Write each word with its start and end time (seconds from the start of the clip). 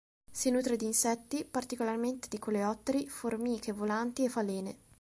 Si 0.31 0.49
nutre 0.49 0.77
di 0.77 0.85
insetti, 0.87 1.45
particolarmente 1.45 2.27
di 2.27 2.39
coleotteri, 2.39 3.07
formiche 3.07 3.71
volanti 3.71 4.23
e 4.25 4.29
falene. 4.29 4.75